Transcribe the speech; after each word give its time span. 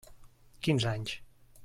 Quinze 0.67 0.87
anys. 0.93 1.15